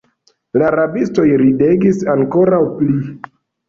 La 0.61 0.71
rabistoj 0.77 1.27
ridegis 1.43 2.03
ankoraŭ 2.19 2.67
pli. 2.83 2.95